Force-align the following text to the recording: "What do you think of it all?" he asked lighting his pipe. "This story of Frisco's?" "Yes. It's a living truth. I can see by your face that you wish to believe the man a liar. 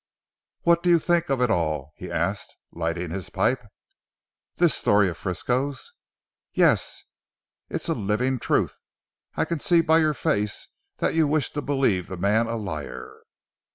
"What 0.63 0.81
do 0.81 0.89
you 0.89 0.97
think 0.97 1.29
of 1.29 1.43
it 1.43 1.51
all?" 1.51 1.93
he 1.95 2.09
asked 2.09 2.57
lighting 2.71 3.11
his 3.11 3.29
pipe. 3.29 3.61
"This 4.55 4.73
story 4.73 5.07
of 5.09 5.15
Frisco's?" 5.19 5.93
"Yes. 6.53 7.03
It's 7.69 7.87
a 7.87 7.93
living 7.93 8.39
truth. 8.39 8.79
I 9.35 9.45
can 9.45 9.59
see 9.59 9.81
by 9.81 9.99
your 9.99 10.15
face 10.15 10.69
that 10.97 11.13
you 11.13 11.27
wish 11.27 11.51
to 11.51 11.61
believe 11.61 12.07
the 12.07 12.17
man 12.17 12.47
a 12.47 12.55
liar. 12.55 13.21